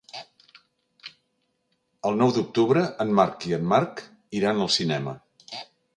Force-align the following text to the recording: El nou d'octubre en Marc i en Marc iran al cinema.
El 2.09 2.17
nou 2.21 2.33
d'octubre 2.37 2.85
en 3.05 3.13
Marc 3.21 3.45
i 3.51 3.53
en 3.59 3.69
Marc 3.75 4.03
iran 4.41 4.65
al 4.65 4.73
cinema. 4.81 5.15